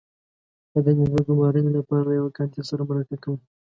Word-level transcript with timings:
-په 0.67 0.79
دندې 0.85 1.05
د 1.13 1.15
ګمارنې 1.27 1.71
لپاره 1.77 2.03
له 2.09 2.13
یوه 2.19 2.31
کاندید 2.37 2.65
سره 2.69 2.81
مرکه 2.89 3.15
کول 3.23 3.39